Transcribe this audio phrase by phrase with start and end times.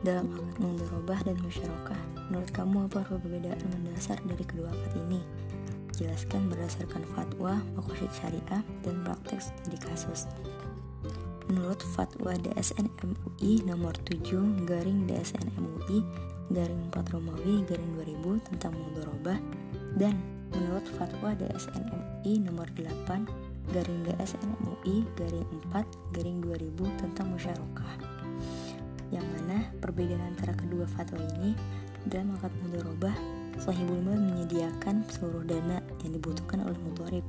[0.00, 2.00] dalam akad mudorobah dan musyarakah.
[2.32, 5.20] Menurut kamu apa perbedaan mendasar dari kedua akad ini?
[6.00, 10.24] Jelaskan berdasarkan fatwa, makosid syariah, dan praktek studi kasus.
[11.52, 16.06] Menurut fatwa DSN MUI nomor 7 garing DSN MUI
[16.54, 19.38] garing 4 Romawi garing 2000 tentang mudorobah
[19.98, 20.14] dan
[20.54, 28.19] menurut fatwa DSN MUI nomor 8 garing DSN MUI garing 4 garing 2000 tentang musyarakah
[29.10, 31.54] yang mana perbedaan antara kedua fatwa ini
[32.06, 33.12] dalam akad mudorobah
[33.60, 37.26] Sahibul Mal menyediakan seluruh dana yang dibutuhkan oleh mutorib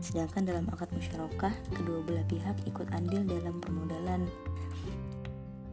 [0.00, 4.24] sedangkan dalam akad musyarakah kedua belah pihak ikut andil dalam permodalan.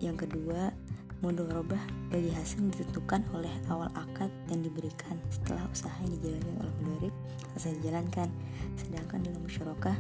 [0.01, 0.73] Yang kedua
[1.21, 7.13] mudorobah bagi hasil ditentukan oleh awal akad yang diberikan setelah usaha yang dijalankan oleh mudarib
[7.53, 8.27] selesai dijalankan.
[8.75, 9.95] Sedangkan dalam musyarakah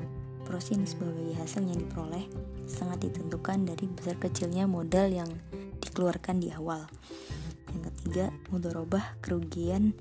[0.51, 2.27] porsi nisbah bagi hasil yang diperoleh
[2.67, 5.31] sangat ditentukan dari besar kecilnya modal yang
[5.79, 6.91] dikeluarkan di awal.
[7.71, 9.95] Yang ketiga mudorobah kerugian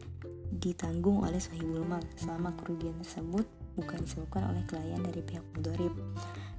[0.50, 2.02] ditanggung oleh sahibul mal.
[2.18, 3.46] Selama kerugian tersebut
[3.78, 5.94] bukan disebabkan oleh klien dari pihak mudorib.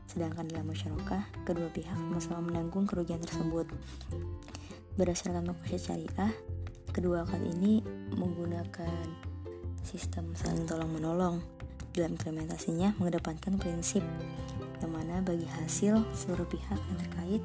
[0.08, 3.68] Sedangkan dalam musyarakah kedua pihak sama-sama menanggung kerugian tersebut.
[4.96, 6.32] Berdasarkan makosyad syariah,
[6.96, 7.84] kedua akad ini
[8.16, 9.04] menggunakan
[9.84, 11.61] sistem saling tolong menolong.
[11.92, 14.04] Dalam implementasinya mengedepankan prinsip
[14.80, 17.44] yang mana bagi hasil seluruh pihak yang terkait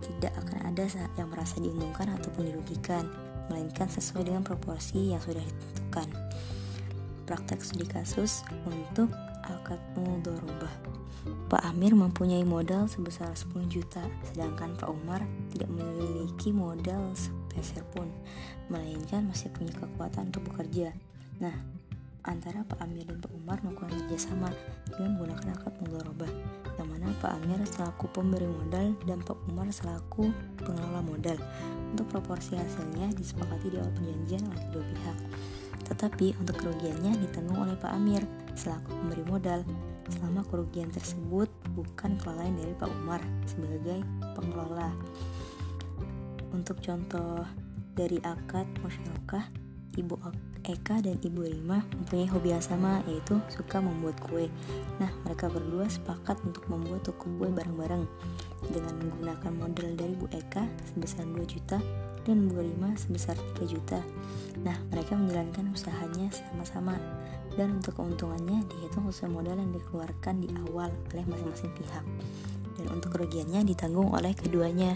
[0.00, 0.84] tidak akan ada
[1.16, 3.04] yang merasa diuntungkan ataupun dirugikan,
[3.52, 6.08] melainkan sesuai dengan proporsi yang sudah ditentukan.
[7.28, 9.12] Praktek studi kasus untuk
[9.44, 10.72] akad mudorobah.
[11.52, 14.00] Pak Amir mempunyai modal sebesar 10 juta,
[14.32, 15.20] sedangkan Pak Umar
[15.52, 18.08] tidak memiliki modal sepeser pun,
[18.72, 20.96] melainkan masih punya kekuatan untuk bekerja.
[21.44, 21.52] Nah,
[22.28, 24.48] antara Pak Amir dan Pak Umar melakukan kerjasama
[24.92, 26.32] dengan menggunakan akad mudharabah,
[26.76, 30.28] yang mana Pak Amir selaku pemberi modal dan Pak Umar selaku
[30.60, 31.38] pengelola modal.
[31.90, 35.18] Untuk proporsi hasilnya disepakati di awal perjanjian oleh kedua pihak.
[35.90, 38.22] Tetapi untuk kerugiannya ditanggung oleh Pak Amir
[38.54, 39.60] selaku pemberi modal
[40.10, 44.02] selama kerugian tersebut bukan kelalaian dari Pak Umar sebagai
[44.34, 44.90] pengelola.
[46.50, 47.46] Untuk contoh
[47.94, 49.50] dari akad musyarakah,
[49.98, 50.14] Ibu
[50.70, 54.46] Eka dan Ibu Rima mempunyai hobi yang sama yaitu suka membuat kue.
[55.02, 58.06] Nah, mereka berdua sepakat untuk membuat toko kue bareng-bareng
[58.70, 60.62] dengan menggunakan modal dari Bu Eka
[60.94, 61.82] sebesar 2 juta
[62.22, 63.98] dan Bu Rima sebesar 3 juta.
[64.62, 66.94] Nah, mereka menjalankan usahanya sama-sama
[67.58, 72.04] dan untuk keuntungannya dihitung sesuai modal yang dikeluarkan di awal oleh masing-masing pihak
[72.78, 74.94] dan untuk kerugiannya ditanggung oleh keduanya.